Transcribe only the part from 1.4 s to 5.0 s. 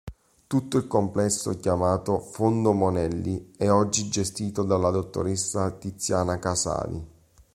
chiamato "Fondo Monelli" è oggi gestito dalla